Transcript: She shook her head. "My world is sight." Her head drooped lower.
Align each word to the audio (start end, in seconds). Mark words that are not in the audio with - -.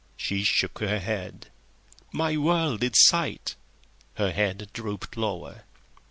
She 0.17 0.43
shook 0.43 0.79
her 0.79 0.97
head. 0.99 1.51
"My 2.11 2.35
world 2.35 2.81
is 2.83 2.93
sight." 3.05 3.53
Her 4.15 4.31
head 4.31 4.67
drooped 4.73 5.15
lower. 5.15 5.61